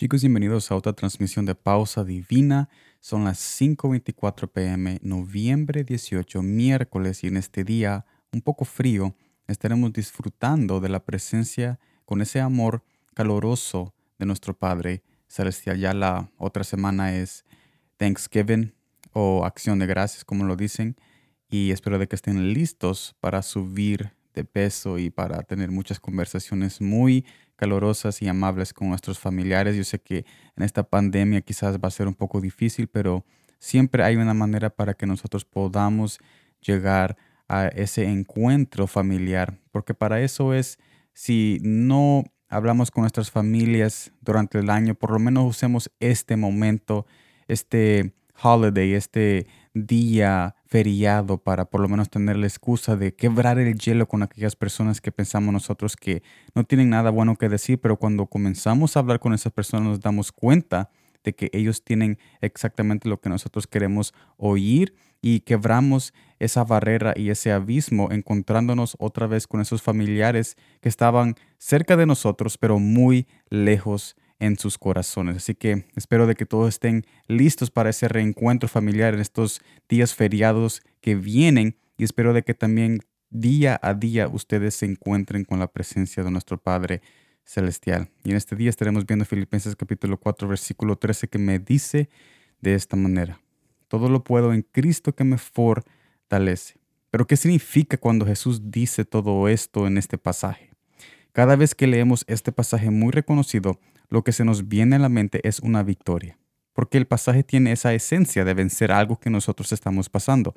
Chicos, 0.00 0.22
bienvenidos 0.22 0.70
a 0.70 0.76
otra 0.76 0.94
transmisión 0.94 1.44
de 1.44 1.54
Pausa 1.54 2.04
Divina. 2.04 2.70
Son 3.00 3.22
las 3.22 3.38
5.24 3.60 4.50
pm, 4.50 4.98
noviembre 5.02 5.84
18, 5.84 6.40
miércoles, 6.40 7.22
y 7.22 7.26
en 7.26 7.36
este 7.36 7.64
día 7.64 8.06
un 8.32 8.40
poco 8.40 8.64
frío 8.64 9.14
estaremos 9.46 9.92
disfrutando 9.92 10.80
de 10.80 10.88
la 10.88 11.04
presencia 11.04 11.78
con 12.06 12.22
ese 12.22 12.40
amor 12.40 12.82
caloroso 13.12 13.92
de 14.18 14.24
nuestro 14.24 14.58
Padre 14.58 15.02
Celestial. 15.28 15.78
Ya 15.78 15.92
la 15.92 16.30
otra 16.38 16.64
semana 16.64 17.14
es 17.14 17.44
Thanksgiving 17.98 18.72
o 19.12 19.44
Acción 19.44 19.80
de 19.80 19.86
Gracias, 19.86 20.24
como 20.24 20.44
lo 20.44 20.56
dicen, 20.56 20.96
y 21.50 21.72
espero 21.72 21.98
de 21.98 22.08
que 22.08 22.16
estén 22.16 22.54
listos 22.54 23.16
para 23.20 23.42
subir 23.42 24.14
de 24.32 24.44
peso 24.44 24.96
y 24.96 25.10
para 25.10 25.42
tener 25.42 25.70
muchas 25.70 26.00
conversaciones 26.00 26.80
muy 26.80 27.26
calorosas 27.60 28.22
y 28.22 28.28
amables 28.28 28.72
con 28.72 28.88
nuestros 28.88 29.18
familiares. 29.18 29.76
Yo 29.76 29.84
sé 29.84 30.00
que 30.00 30.24
en 30.56 30.64
esta 30.64 30.82
pandemia 30.82 31.42
quizás 31.42 31.76
va 31.76 31.88
a 31.88 31.90
ser 31.90 32.08
un 32.08 32.14
poco 32.14 32.40
difícil, 32.40 32.88
pero 32.88 33.26
siempre 33.58 34.02
hay 34.02 34.16
una 34.16 34.32
manera 34.32 34.70
para 34.70 34.94
que 34.94 35.04
nosotros 35.04 35.44
podamos 35.44 36.18
llegar 36.62 37.18
a 37.48 37.66
ese 37.66 38.04
encuentro 38.04 38.86
familiar, 38.86 39.58
porque 39.72 39.92
para 39.92 40.22
eso 40.22 40.54
es, 40.54 40.78
si 41.12 41.58
no 41.62 42.24
hablamos 42.48 42.90
con 42.90 43.02
nuestras 43.02 43.30
familias 43.30 44.10
durante 44.22 44.58
el 44.58 44.70
año, 44.70 44.94
por 44.94 45.10
lo 45.10 45.18
menos 45.18 45.44
usemos 45.44 45.90
este 46.00 46.36
momento, 46.36 47.04
este 47.46 48.14
holiday, 48.42 48.94
este 48.94 49.46
día 49.74 50.54
feriado 50.66 51.38
para 51.38 51.66
por 51.66 51.80
lo 51.80 51.88
menos 51.88 52.10
tener 52.10 52.36
la 52.36 52.46
excusa 52.46 52.96
de 52.96 53.14
quebrar 53.14 53.58
el 53.58 53.78
hielo 53.78 54.08
con 54.08 54.22
aquellas 54.22 54.56
personas 54.56 55.00
que 55.00 55.12
pensamos 55.12 55.52
nosotros 55.52 55.96
que 55.96 56.22
no 56.54 56.64
tienen 56.64 56.90
nada 56.90 57.10
bueno 57.10 57.36
que 57.36 57.48
decir, 57.48 57.80
pero 57.80 57.96
cuando 57.96 58.26
comenzamos 58.26 58.96
a 58.96 59.00
hablar 59.00 59.20
con 59.20 59.34
esas 59.34 59.52
personas 59.52 59.86
nos 59.88 60.00
damos 60.00 60.32
cuenta 60.32 60.90
de 61.22 61.34
que 61.34 61.50
ellos 61.52 61.84
tienen 61.84 62.18
exactamente 62.40 63.08
lo 63.08 63.20
que 63.20 63.28
nosotros 63.28 63.66
queremos 63.66 64.14
oír 64.36 64.94
y 65.22 65.40
quebramos 65.40 66.14
esa 66.38 66.64
barrera 66.64 67.12
y 67.14 67.28
ese 67.30 67.52
abismo 67.52 68.10
encontrándonos 68.10 68.96
otra 68.98 69.26
vez 69.26 69.46
con 69.46 69.60
esos 69.60 69.82
familiares 69.82 70.56
que 70.80 70.88
estaban 70.88 71.34
cerca 71.58 71.96
de 71.96 72.06
nosotros 72.06 72.56
pero 72.56 72.78
muy 72.78 73.26
lejos 73.50 74.16
en 74.40 74.58
sus 74.58 74.78
corazones. 74.78 75.36
Así 75.36 75.54
que 75.54 75.84
espero 75.94 76.26
de 76.26 76.34
que 76.34 76.46
todos 76.46 76.68
estén 76.70 77.06
listos 77.28 77.70
para 77.70 77.90
ese 77.90 78.08
reencuentro 78.08 78.68
familiar 78.68 79.14
en 79.14 79.20
estos 79.20 79.60
días 79.88 80.14
feriados 80.14 80.82
que 81.00 81.14
vienen 81.14 81.76
y 81.96 82.04
espero 82.04 82.32
de 82.32 82.42
que 82.42 82.54
también 82.54 83.00
día 83.28 83.78
a 83.80 83.94
día 83.94 84.26
ustedes 84.26 84.74
se 84.74 84.86
encuentren 84.86 85.44
con 85.44 85.60
la 85.60 85.68
presencia 85.68 86.24
de 86.24 86.30
nuestro 86.30 86.58
Padre 86.58 87.02
Celestial. 87.44 88.10
Y 88.24 88.30
en 88.30 88.36
este 88.36 88.56
día 88.56 88.70
estaremos 88.70 89.06
viendo 89.06 89.24
Filipenses 89.24 89.76
capítulo 89.76 90.18
4 90.18 90.48
versículo 90.48 90.96
13 90.96 91.28
que 91.28 91.38
me 91.38 91.58
dice 91.58 92.08
de 92.60 92.74
esta 92.74 92.96
manera. 92.96 93.40
Todo 93.88 94.08
lo 94.08 94.24
puedo 94.24 94.52
en 94.52 94.62
Cristo 94.62 95.14
que 95.14 95.24
me 95.24 95.36
fortalece. 95.36 96.80
Pero 97.10 97.26
¿qué 97.26 97.36
significa 97.36 97.96
cuando 97.96 98.24
Jesús 98.24 98.70
dice 98.70 99.04
todo 99.04 99.48
esto 99.48 99.86
en 99.86 99.98
este 99.98 100.16
pasaje? 100.16 100.69
Cada 101.32 101.54
vez 101.54 101.76
que 101.76 101.86
leemos 101.86 102.24
este 102.26 102.50
pasaje 102.50 102.90
muy 102.90 103.12
reconocido, 103.12 103.78
lo 104.08 104.24
que 104.24 104.32
se 104.32 104.44
nos 104.44 104.68
viene 104.68 104.96
a 104.96 104.98
la 104.98 105.08
mente 105.08 105.40
es 105.46 105.60
una 105.60 105.84
victoria, 105.84 106.36
porque 106.72 106.98
el 106.98 107.06
pasaje 107.06 107.44
tiene 107.44 107.70
esa 107.70 107.94
esencia 107.94 108.44
de 108.44 108.54
vencer 108.54 108.90
algo 108.90 109.20
que 109.20 109.30
nosotros 109.30 109.70
estamos 109.70 110.08
pasando. 110.08 110.56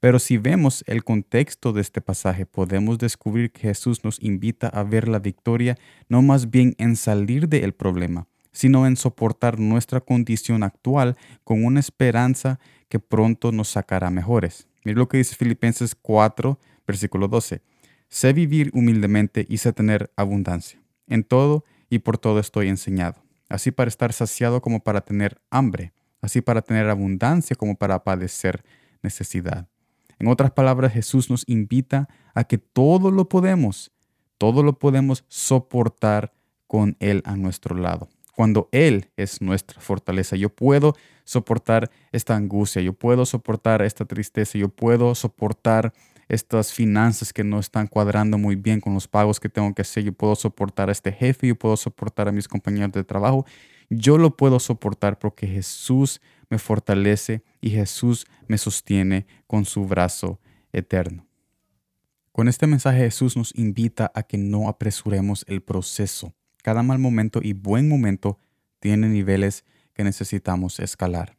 Pero 0.00 0.18
si 0.18 0.38
vemos 0.38 0.84
el 0.86 1.04
contexto 1.04 1.74
de 1.74 1.82
este 1.82 2.00
pasaje, 2.00 2.46
podemos 2.46 2.98
descubrir 2.98 3.50
que 3.50 3.68
Jesús 3.68 4.04
nos 4.04 4.22
invita 4.22 4.68
a 4.68 4.84
ver 4.84 5.06
la 5.08 5.18
victoria 5.18 5.76
no 6.08 6.22
más 6.22 6.50
bien 6.50 6.74
en 6.78 6.96
salir 6.96 7.48
del 7.48 7.74
problema, 7.74 8.26
sino 8.52 8.86
en 8.86 8.96
soportar 8.96 9.58
nuestra 9.58 10.00
condición 10.00 10.62
actual 10.62 11.16
con 11.44 11.62
una 11.62 11.80
esperanza 11.80 12.58
que 12.88 13.00
pronto 13.00 13.52
nos 13.52 13.68
sacará 13.68 14.10
mejores. 14.10 14.66
Mira 14.84 14.98
lo 14.98 15.08
que 15.08 15.18
dice 15.18 15.34
Filipenses 15.34 15.94
4, 15.94 16.58
versículo 16.86 17.28
12. 17.28 17.60
Sé 18.08 18.32
vivir 18.32 18.70
humildemente 18.72 19.46
y 19.48 19.58
sé 19.58 19.72
tener 19.72 20.12
abundancia. 20.16 20.80
En 21.06 21.24
todo 21.24 21.64
y 21.90 22.00
por 22.00 22.18
todo 22.18 22.40
estoy 22.40 22.68
enseñado, 22.68 23.22
así 23.48 23.70
para 23.70 23.88
estar 23.88 24.12
saciado 24.12 24.60
como 24.60 24.80
para 24.80 25.00
tener 25.00 25.40
hambre, 25.50 25.92
así 26.20 26.40
para 26.40 26.62
tener 26.62 26.88
abundancia 26.88 27.56
como 27.56 27.76
para 27.76 28.02
padecer 28.02 28.64
necesidad. 29.02 29.68
En 30.18 30.28
otras 30.28 30.50
palabras, 30.50 30.92
Jesús 30.92 31.30
nos 31.30 31.44
invita 31.46 32.08
a 32.34 32.44
que 32.44 32.58
todo 32.58 33.10
lo 33.10 33.28
podemos, 33.28 33.92
todo 34.38 34.62
lo 34.62 34.78
podemos 34.78 35.24
soportar 35.28 36.32
con 36.66 36.96
Él 37.00 37.22
a 37.24 37.36
nuestro 37.36 37.76
lado. 37.76 38.08
Cuando 38.34 38.68
Él 38.72 39.10
es 39.16 39.40
nuestra 39.40 39.80
fortaleza, 39.80 40.36
yo 40.36 40.50
puedo 40.50 40.94
soportar 41.24 41.90
esta 42.12 42.36
angustia, 42.36 42.82
yo 42.82 42.92
puedo 42.92 43.24
soportar 43.26 43.82
esta 43.82 44.04
tristeza, 44.04 44.58
yo 44.58 44.68
puedo 44.68 45.14
soportar 45.14 45.92
estas 46.28 46.72
finanzas 46.72 47.32
que 47.32 47.44
no 47.44 47.60
están 47.60 47.86
cuadrando 47.86 48.38
muy 48.38 48.56
bien 48.56 48.80
con 48.80 48.94
los 48.94 49.06
pagos 49.06 49.38
que 49.38 49.48
tengo 49.48 49.74
que 49.74 49.82
hacer. 49.82 50.04
Yo 50.04 50.12
puedo 50.12 50.34
soportar 50.34 50.88
a 50.88 50.92
este 50.92 51.12
jefe, 51.12 51.48
yo 51.48 51.56
puedo 51.56 51.76
soportar 51.76 52.28
a 52.28 52.32
mis 52.32 52.48
compañeros 52.48 52.92
de 52.92 53.04
trabajo. 53.04 53.46
Yo 53.88 54.18
lo 54.18 54.36
puedo 54.36 54.58
soportar 54.58 55.18
porque 55.18 55.46
Jesús 55.46 56.20
me 56.50 56.58
fortalece 56.58 57.42
y 57.60 57.70
Jesús 57.70 58.26
me 58.48 58.58
sostiene 58.58 59.26
con 59.46 59.64
su 59.64 59.86
brazo 59.86 60.40
eterno. 60.72 61.26
Con 62.32 62.48
este 62.48 62.66
mensaje 62.66 62.98
Jesús 62.98 63.36
nos 63.36 63.54
invita 63.56 64.10
a 64.14 64.22
que 64.22 64.36
no 64.36 64.68
apresuremos 64.68 65.44
el 65.48 65.62
proceso. 65.62 66.34
Cada 66.62 66.82
mal 66.82 66.98
momento 66.98 67.40
y 67.42 67.52
buen 67.52 67.88
momento 67.88 68.38
tiene 68.80 69.08
niveles 69.08 69.64
que 69.94 70.04
necesitamos 70.04 70.80
escalar 70.80 71.36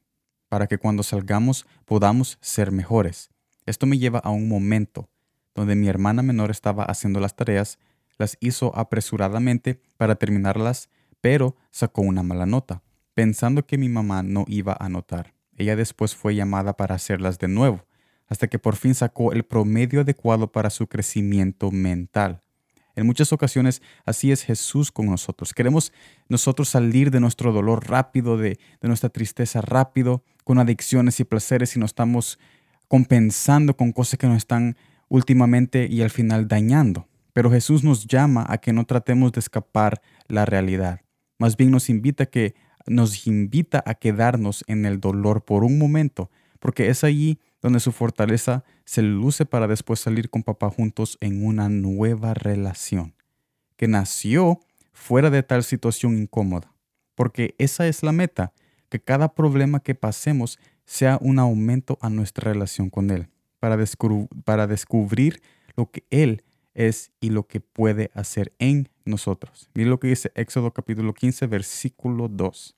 para 0.49 0.67
que 0.67 0.77
cuando 0.77 1.03
salgamos 1.03 1.65
podamos 1.85 2.37
ser 2.41 2.71
mejores. 2.71 3.29
Esto 3.67 3.85
me 3.85 3.99
lleva 3.99 4.19
a 4.19 4.31
un 4.31 4.47
momento 4.47 5.09
donde 5.53 5.75
mi 5.75 5.89
hermana 5.89 6.21
menor 6.23 6.51
estaba 6.51 6.83
haciendo 6.85 7.19
las 7.19 7.35
tareas, 7.35 7.79
las 8.17 8.37
hizo 8.39 8.75
apresuradamente 8.75 9.81
para 9.97 10.15
terminarlas, 10.15 10.89
pero 11.19 11.55
sacó 11.69 12.01
una 12.01 12.23
mala 12.23 12.45
nota, 12.45 12.81
pensando 13.13 13.65
que 13.65 13.77
mi 13.77 13.89
mamá 13.89 14.23
no 14.23 14.45
iba 14.47 14.77
a 14.79 14.87
notar. 14.87 15.33
Ella 15.57 15.75
después 15.75 16.15
fue 16.15 16.35
llamada 16.35 16.77
para 16.77 16.95
hacerlas 16.95 17.39
de 17.39 17.49
nuevo, 17.49 17.85
hasta 18.27 18.47
que 18.47 18.57
por 18.57 18.75
fin 18.75 18.95
sacó 18.95 19.33
el 19.33 19.43
promedio 19.43 20.01
adecuado 20.01 20.51
para 20.51 20.69
su 20.69 20.87
crecimiento 20.87 21.69
mental. 21.71 22.43
En 22.95 23.05
muchas 23.05 23.33
ocasiones 23.33 23.81
así 24.05 24.31
es 24.31 24.43
Jesús 24.43 24.91
con 24.91 25.07
nosotros. 25.07 25.53
Queremos 25.53 25.91
nosotros 26.29 26.69
salir 26.69 27.11
de 27.11 27.19
nuestro 27.19 27.51
dolor 27.51 27.87
rápido, 27.89 28.37
de, 28.37 28.59
de 28.81 28.87
nuestra 28.87 29.09
tristeza 29.09 29.61
rápido, 29.61 30.23
con 30.43 30.57
adicciones 30.59 31.19
y 31.19 31.23
placeres 31.23 31.75
y 31.75 31.79
no 31.79 31.85
estamos 31.85 32.39
compensando 32.87 33.75
con 33.75 33.91
cosas 33.91 34.19
que 34.19 34.27
nos 34.27 34.37
están 34.37 34.77
últimamente 35.09 35.87
y 35.89 36.01
al 36.01 36.09
final 36.09 36.47
dañando. 36.47 37.07
Pero 37.33 37.51
Jesús 37.51 37.83
nos 37.83 38.07
llama 38.07 38.45
a 38.49 38.57
que 38.57 38.73
no 38.73 38.85
tratemos 38.85 39.31
de 39.31 39.39
escapar 39.39 40.01
la 40.27 40.45
realidad. 40.45 41.01
Más 41.37 41.55
bien 41.55 41.71
nos 41.71 41.89
invita 41.89 42.25
que 42.25 42.55
nos 42.87 43.27
invita 43.27 43.83
a 43.85 43.95
quedarnos 43.95 44.63
en 44.67 44.85
el 44.85 44.99
dolor 44.99 45.43
por 45.43 45.63
un 45.63 45.77
momento, 45.77 46.31
porque 46.59 46.89
es 46.89 47.03
allí 47.03 47.39
donde 47.61 47.79
su 47.79 47.91
fortaleza 47.91 48.63
se 48.85 49.01
luce 49.01 49.45
para 49.45 49.67
después 49.67 49.99
salir 49.99 50.29
con 50.29 50.43
papá 50.43 50.69
juntos 50.69 51.17
en 51.21 51.45
una 51.45 51.69
nueva 51.69 52.33
relación, 52.33 53.13
que 53.75 53.87
nació 53.87 54.59
fuera 54.93 55.29
de 55.29 55.43
tal 55.43 55.63
situación 55.63 56.17
incómoda, 56.17 56.73
porque 57.13 57.55
esa 57.57 57.87
es 57.87 58.03
la 58.03 58.11
meta, 58.11 58.53
que 58.89 59.01
cada 59.01 59.35
problema 59.35 59.81
que 59.81 59.95
pasemos 59.95 60.59
sea 60.87 61.19
un 61.21 61.37
aumento 61.37 61.99
a 62.01 62.09
nuestra 62.09 62.51
relación 62.51 62.89
con 62.89 63.11
Él, 63.11 63.27
para, 63.59 63.77
descubrir 63.77 65.41
lo 65.75 65.91
que 65.91 66.05
Él 66.09 66.43
es 66.73 67.11
y 67.19 67.29
lo 67.29 67.45
que 67.45 67.59
puede 67.59 68.09
hacer 68.15 68.53
en 68.57 68.89
nosotros. 69.05 69.69
Mira 69.75 69.89
lo 69.89 69.99
que 69.99 70.07
dice 70.07 70.31
Éxodo 70.33 70.71
capítulo 70.71 71.13
15, 71.13 71.45
versículo 71.47 72.29
2. 72.29 72.75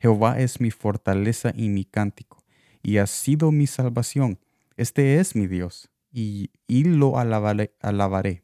Jehová 0.00 0.38
es 0.40 0.60
mi 0.60 0.70
fortaleza 0.70 1.52
y 1.56 1.68
mi 1.68 1.84
cántico, 1.84 2.42
y 2.82 2.98
ha 2.98 3.06
sido 3.06 3.52
mi 3.52 3.66
salvación. 3.66 4.38
Este 4.76 5.20
es 5.20 5.36
mi 5.36 5.46
Dios, 5.46 5.88
y, 6.12 6.50
y 6.66 6.84
lo 6.84 7.18
alabaré, 7.18 7.74
alabaré, 7.80 8.42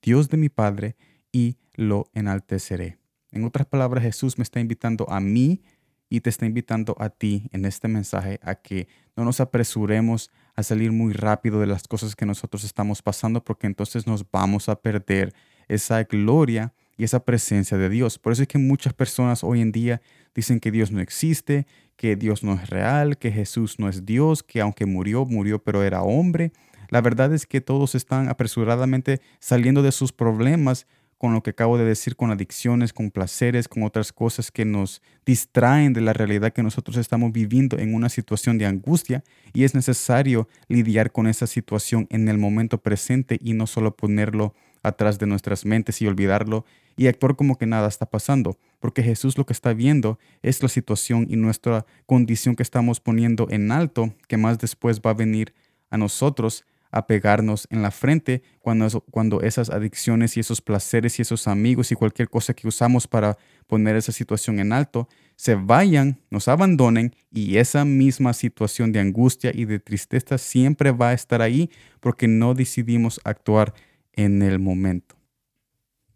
Dios 0.00 0.30
de 0.30 0.38
mi 0.38 0.48
Padre, 0.48 0.96
y 1.30 1.56
lo 1.74 2.08
enalteceré. 2.14 2.98
En 3.32 3.44
otras 3.44 3.66
palabras, 3.66 4.02
Jesús 4.02 4.38
me 4.38 4.44
está 4.44 4.60
invitando 4.60 5.10
a 5.10 5.20
mí 5.20 5.60
y 6.08 6.20
te 6.20 6.30
está 6.30 6.46
invitando 6.46 6.96
a 6.98 7.10
ti 7.10 7.48
en 7.52 7.64
este 7.64 7.88
mensaje 7.88 8.38
a 8.42 8.54
que 8.54 8.88
no 9.16 9.24
nos 9.24 9.40
apresuremos 9.40 10.30
a 10.54 10.62
salir 10.62 10.92
muy 10.92 11.12
rápido 11.12 11.60
de 11.60 11.66
las 11.66 11.88
cosas 11.88 12.14
que 12.14 12.26
nosotros 12.26 12.64
estamos 12.64 13.02
pasando 13.02 13.42
porque 13.44 13.66
entonces 13.66 14.06
nos 14.06 14.24
vamos 14.30 14.68
a 14.68 14.76
perder 14.76 15.34
esa 15.68 16.02
gloria 16.04 16.72
y 16.96 17.04
esa 17.04 17.24
presencia 17.24 17.76
de 17.76 17.88
Dios. 17.88 18.18
Por 18.18 18.32
eso 18.32 18.42
es 18.42 18.48
que 18.48 18.58
muchas 18.58 18.94
personas 18.94 19.44
hoy 19.44 19.60
en 19.60 19.72
día 19.72 20.00
dicen 20.34 20.60
que 20.60 20.70
Dios 20.70 20.90
no 20.90 21.00
existe, 21.00 21.66
que 21.96 22.16
Dios 22.16 22.42
no 22.42 22.54
es 22.54 22.70
real, 22.70 23.18
que 23.18 23.32
Jesús 23.32 23.78
no 23.78 23.88
es 23.88 24.06
Dios, 24.06 24.42
que 24.42 24.60
aunque 24.60 24.86
murió, 24.86 25.24
murió 25.24 25.62
pero 25.62 25.82
era 25.82 26.02
hombre. 26.02 26.52
La 26.88 27.00
verdad 27.00 27.34
es 27.34 27.46
que 27.46 27.60
todos 27.60 27.94
están 27.94 28.28
apresuradamente 28.28 29.20
saliendo 29.40 29.82
de 29.82 29.92
sus 29.92 30.12
problemas 30.12 30.86
con 31.18 31.32
lo 31.32 31.42
que 31.42 31.50
acabo 31.50 31.78
de 31.78 31.84
decir, 31.84 32.16
con 32.16 32.30
adicciones, 32.30 32.92
con 32.92 33.10
placeres, 33.10 33.68
con 33.68 33.82
otras 33.82 34.12
cosas 34.12 34.50
que 34.50 34.64
nos 34.64 35.02
distraen 35.24 35.92
de 35.92 36.02
la 36.02 36.12
realidad 36.12 36.52
que 36.52 36.62
nosotros 36.62 36.96
estamos 36.96 37.32
viviendo 37.32 37.78
en 37.78 37.94
una 37.94 38.08
situación 38.08 38.58
de 38.58 38.66
angustia 38.66 39.24
y 39.52 39.64
es 39.64 39.74
necesario 39.74 40.48
lidiar 40.68 41.12
con 41.12 41.26
esa 41.26 41.46
situación 41.46 42.06
en 42.10 42.28
el 42.28 42.38
momento 42.38 42.78
presente 42.78 43.38
y 43.40 43.54
no 43.54 43.66
solo 43.66 43.96
ponerlo 43.96 44.54
atrás 44.82 45.18
de 45.18 45.26
nuestras 45.26 45.64
mentes 45.64 46.00
y 46.00 46.06
olvidarlo 46.06 46.64
y 46.96 47.08
actuar 47.08 47.36
como 47.36 47.58
que 47.58 47.66
nada 47.66 47.88
está 47.88 48.06
pasando, 48.06 48.56
porque 48.78 49.02
Jesús 49.02 49.36
lo 49.36 49.44
que 49.44 49.52
está 49.52 49.74
viendo 49.74 50.18
es 50.42 50.62
la 50.62 50.68
situación 50.68 51.26
y 51.28 51.36
nuestra 51.36 51.84
condición 52.06 52.56
que 52.56 52.62
estamos 52.62 53.00
poniendo 53.00 53.48
en 53.50 53.72
alto, 53.72 54.14
que 54.28 54.36
más 54.36 54.58
después 54.58 55.00
va 55.00 55.10
a 55.10 55.14
venir 55.14 55.52
a 55.90 55.98
nosotros 55.98 56.64
a 56.96 57.06
pegarnos 57.06 57.68
en 57.70 57.82
la 57.82 57.90
frente 57.90 58.42
cuando, 58.60 59.02
cuando 59.10 59.42
esas 59.42 59.68
adicciones 59.68 60.36
y 60.36 60.40
esos 60.40 60.62
placeres 60.62 61.18
y 61.18 61.22
esos 61.22 61.46
amigos 61.46 61.92
y 61.92 61.94
cualquier 61.94 62.30
cosa 62.30 62.54
que 62.54 62.66
usamos 62.66 63.06
para 63.06 63.36
poner 63.66 63.96
esa 63.96 64.12
situación 64.12 64.58
en 64.60 64.72
alto 64.72 65.06
se 65.36 65.56
vayan, 65.56 66.18
nos 66.30 66.48
abandonen 66.48 67.14
y 67.30 67.58
esa 67.58 67.84
misma 67.84 68.32
situación 68.32 68.92
de 68.92 69.00
angustia 69.00 69.52
y 69.54 69.66
de 69.66 69.78
tristeza 69.78 70.38
siempre 70.38 70.90
va 70.90 71.10
a 71.10 71.12
estar 71.12 71.42
ahí 71.42 71.70
porque 72.00 72.28
no 72.28 72.54
decidimos 72.54 73.20
actuar 73.24 73.74
en 74.14 74.40
el 74.40 74.58
momento. 74.58 75.16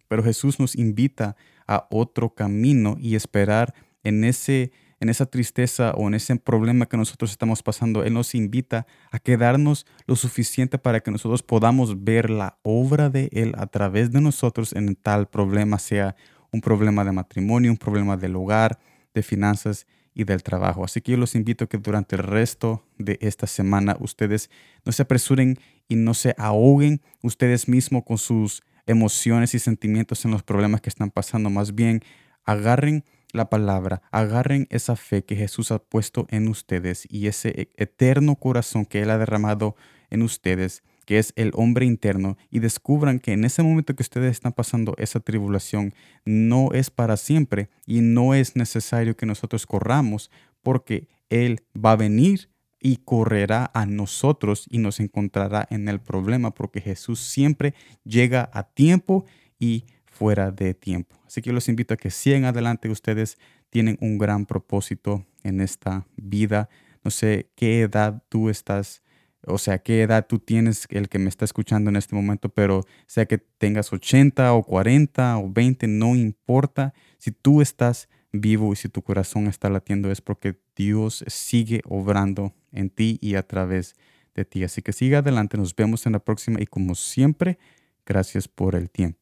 Pero 0.09 0.25
Jesús 0.25 0.59
nos 0.59 0.75
invita 0.77 1.37
a 1.67 1.87
otro 1.91 2.35
camino 2.35 2.97
y 2.99 3.17
esperar 3.17 3.75
en 4.03 4.25
ese 4.25 4.73
en 5.01 5.09
esa 5.09 5.27
tristeza 5.27 5.93
o 5.93 6.07
en 6.09 6.15
ese 6.15 6.37
problema 6.37 6.87
que 6.87 6.97
nosotros 6.97 7.31
estamos 7.31 7.63
pasando, 7.63 8.05
Él 8.05 8.13
nos 8.13 8.35
invita 8.35 8.87
a 9.11 9.19
quedarnos 9.19 9.87
lo 10.07 10.15
suficiente 10.15 10.79
para 10.79 11.01
que 11.01 11.11
nosotros 11.11 11.43
podamos 11.43 12.05
ver 12.05 12.29
la 12.31 12.59
obra 12.63 13.09
de 13.09 13.31
Él 13.33 13.55
a 13.57 13.67
través 13.67 14.13
de 14.13 14.21
nosotros 14.21 14.75
en 14.75 14.95
tal 14.95 15.27
problema, 15.27 15.79
sea 15.79 16.15
un 16.53 16.61
problema 16.61 17.05
de 17.05 17.13
matrimonio, 17.13 17.71
un 17.71 17.79
problema 17.79 18.17
del 18.17 18.37
hogar, 18.37 18.79
de 19.15 19.23
finanzas 19.23 19.87
y 20.15 20.25
del 20.25 20.43
trabajo. 20.43 20.85
Así 20.85 21.01
que 21.01 21.13
yo 21.13 21.19
los 21.19 21.35
invito 21.35 21.65
a 21.65 21.69
que 21.69 21.79
durante 21.79 22.17
el 22.17 22.23
resto 22.23 22.85
de 22.99 23.19
esta 23.23 23.47
semana 23.47 23.97
ustedes 24.01 24.51
no 24.85 24.93
se 24.93 25.03
apresuren 25.03 25.59
y 25.89 25.97
no 25.97 26.13
se 26.15 26.35
ahoguen 26.37 27.01
ustedes 27.23 27.69
mismos 27.69 28.03
con 28.05 28.19
sus 28.19 28.63
emociones 28.87 29.55
y 29.55 29.59
sentimientos 29.59 30.25
en 30.25 30.33
los 30.33 30.43
problemas 30.43 30.81
que 30.81 30.91
están 30.91 31.11
pasando. 31.11 31.49
Más 31.49 31.75
bien, 31.75 32.03
agarren 32.45 33.05
la 33.33 33.51
palabra, 33.51 34.03
agarren 34.11 34.67
esa 34.71 34.97
fe 34.97 35.25
que 35.25 35.37
Jesús 35.37 35.71
ha 35.71 35.79
puesto 35.79 36.27
en 36.31 36.49
ustedes 36.49 37.07
y 37.11 37.27
ese 37.27 37.49
e-, 37.49 37.71
eterno 37.77 38.37
corazón 38.37 38.85
que 38.85 39.03
Él 39.03 39.11
ha 39.11 39.19
derramado 39.19 39.77
en 40.11 40.23
ustedes, 40.23 40.83
que 41.07 41.19
es 41.19 41.33
el 41.37 41.53
hombre 41.55 41.87
interno, 41.87 42.37
y 42.51 42.59
descubran 42.59 43.21
que 43.21 43.33
en 43.33 43.45
ese 43.45 43.63
momento 43.63 43.95
que 43.95 44.03
ustedes 44.03 44.33
están 44.33 44.53
pasando 44.53 44.95
esa 44.99 45.21
tribulación 45.21 45.95
no 46.25 46.73
es 46.73 46.91
para 46.91 47.17
siempre 47.17 47.71
y 47.87 48.01
no 48.01 48.35
es 48.35 48.57
necesario 48.57 49.17
que 49.17 49.27
nosotros 49.27 49.67
corramos 49.67 50.31
porque 50.63 51.09
Él 51.29 51.63
va 51.75 51.93
a 51.93 51.97
venir 51.97 52.51
y 52.81 52.97
correrá 52.99 53.71
a 53.75 53.87
nosotros 53.87 54.67
y 54.71 54.79
nos 54.79 55.01
encontrará 55.01 55.67
en 55.71 55.89
el 55.89 56.01
problema 56.01 56.53
porque 56.53 56.81
Jesús 56.81 57.21
siempre 57.21 57.75
llega 58.05 58.51
a 58.53 58.65
tiempo 58.65 59.27
y 59.59 59.85
fuera 60.21 60.51
de 60.51 60.75
tiempo. 60.75 61.17
Así 61.27 61.41
que 61.41 61.49
yo 61.49 61.55
los 61.55 61.71
invito 61.71 61.95
a 61.95 61.97
que 61.97 62.11
sigan 62.11 62.45
adelante. 62.45 62.91
Ustedes 62.91 63.39
tienen 63.71 63.97
un 64.03 64.19
gran 64.19 64.45
propósito 64.45 65.25
en 65.43 65.63
esta 65.63 66.07
vida. 66.17 66.69
No 67.03 67.11
sé 67.11 67.49
qué 67.57 67.81
edad 67.81 68.23
tú 68.29 68.51
estás, 68.51 69.03
o 69.47 69.57
sea, 69.57 69.79
qué 69.79 70.03
edad 70.03 70.27
tú 70.29 70.39
tienes, 70.39 70.87
el 70.91 71.09
que 71.09 71.19
me 71.19 71.31
está 71.31 71.47
escuchando 71.47 71.89
en 71.89 71.97
este 71.97 72.15
momento, 72.15 72.51
pero 72.51 72.85
sea 73.07 73.25
que 73.25 73.39
tengas 73.39 73.95
80 73.95 74.53
o 74.53 74.63
40 74.63 75.39
o 75.39 75.51
20, 75.51 75.87
no 75.87 76.15
importa. 76.15 76.93
Si 77.17 77.31
tú 77.31 77.63
estás 77.63 78.11
vivo 78.31 78.75
y 78.75 78.77
si 78.77 78.91
tu 78.91 79.01
corazón 79.01 79.47
está 79.47 79.71
latiendo 79.71 80.11
es 80.11 80.21
porque 80.21 80.61
Dios 80.77 81.25
sigue 81.29 81.81
obrando 81.87 82.53
en 82.73 82.91
ti 82.91 83.19
y 83.23 83.37
a 83.37 83.47
través 83.47 83.95
de 84.35 84.45
ti. 84.45 84.65
Así 84.65 84.83
que 84.83 84.93
siga 84.93 85.21
adelante, 85.21 85.57
nos 85.57 85.75
vemos 85.75 86.05
en 86.05 86.13
la 86.13 86.19
próxima 86.19 86.61
y 86.61 86.67
como 86.67 86.95
siempre, 86.95 87.59
gracias 88.05 88.49
por 88.49 88.75
el 88.75 88.91
tiempo. 88.91 89.20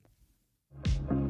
Thank 0.85 1.11
you 1.11 1.28